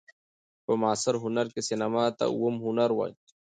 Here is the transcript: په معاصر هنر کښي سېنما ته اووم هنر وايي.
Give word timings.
په 0.65 0.71
معاصر 0.81 1.15
هنر 1.23 1.47
کښي 1.53 1.61
سېنما 1.67 2.05
ته 2.17 2.25
اووم 2.31 2.55
هنر 2.65 2.89
وايي. 2.95 3.15